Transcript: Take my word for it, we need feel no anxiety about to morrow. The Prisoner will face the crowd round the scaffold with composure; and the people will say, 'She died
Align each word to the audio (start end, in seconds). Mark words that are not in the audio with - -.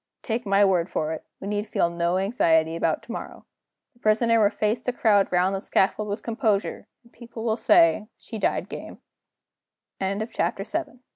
Take 0.23 0.47
my 0.47 0.65
word 0.65 0.89
for 0.89 1.11
it, 1.13 1.23
we 1.39 1.47
need 1.47 1.67
feel 1.67 1.91
no 1.91 2.17
anxiety 2.17 2.75
about 2.75 3.03
to 3.03 3.11
morrow. 3.11 3.45
The 3.93 3.99
Prisoner 3.99 4.41
will 4.41 4.49
face 4.49 4.81
the 4.81 4.91
crowd 4.91 5.31
round 5.31 5.53
the 5.53 5.61
scaffold 5.61 6.07
with 6.09 6.23
composure; 6.23 6.87
and 7.03 7.13
the 7.13 7.15
people 7.15 7.43
will 7.45 7.55
say, 7.55 8.07
'She 8.17 8.39
died 8.39 8.97